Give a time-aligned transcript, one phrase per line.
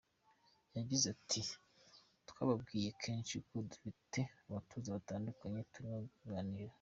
[0.77, 1.41] Yagize ati
[2.29, 6.69] “Twababwiye kenshi ko dufite abatoza batandukanye turimo kuganira.